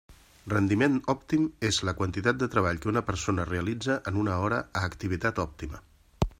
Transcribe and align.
Rendiment 0.51 0.95
òptim 1.13 1.43
és 1.69 1.79
la 1.89 1.93
quantitat 1.99 2.41
de 2.45 2.49
treball 2.55 2.81
que 2.85 2.91
una 2.93 3.05
persona 3.11 3.47
realitza 3.53 4.01
en 4.13 4.21
una 4.25 4.41
hora 4.47 4.63
a 4.81 4.85
activitat 4.91 5.47
òptima. 5.49 5.85